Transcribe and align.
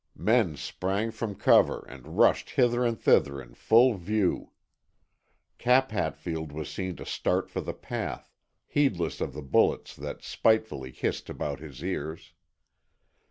Men 0.17 0.55
sprang 0.57 1.11
from 1.11 1.35
cover 1.35 1.85
and 1.87 2.17
rushed 2.17 2.49
hither 2.49 2.83
and 2.83 2.99
thither 2.99 3.39
in 3.39 3.53
full 3.53 3.93
view. 3.93 4.49
Cap 5.59 5.91
Hatfield 5.91 6.51
was 6.51 6.71
seen 6.71 6.95
to 6.95 7.05
start 7.05 7.51
for 7.51 7.61
the 7.61 7.75
path, 7.75 8.33
heedless 8.65 9.21
of 9.21 9.33
the 9.33 9.43
bullets 9.43 9.95
that 9.95 10.23
spitefully 10.23 10.91
hissed 10.91 11.29
about 11.29 11.59
his 11.59 11.83
ears. 11.83 12.33